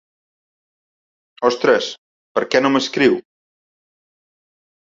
Ostres, 1.51 1.89
per 2.39 2.45
què 2.55 2.63
no 2.65 2.73
m'escriu? 2.77 3.21